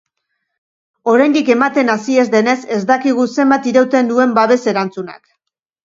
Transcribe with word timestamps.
Oraindik 1.13 1.51
ematen 1.57 1.93
hasi 1.95 2.17
ez 2.23 2.25
denez, 2.37 2.57
ez 2.79 2.83
dakigu 2.95 3.29
zenbat 3.37 3.71
irauten 3.75 4.13
duen 4.17 4.39
babes-erantzunak. 4.43 5.29